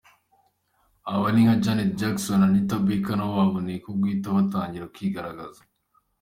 [1.11, 5.61] Abo ni nka Janet Jackson na Anita Baker, nabo baboneyeho guhita batangira kwigaragaza.